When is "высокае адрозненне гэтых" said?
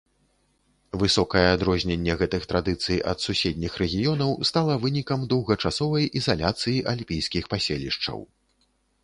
1.01-2.47